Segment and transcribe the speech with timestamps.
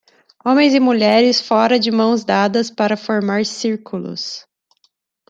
[0.43, 4.47] Homens e mulheres fora de mãos dadas para formar círculos.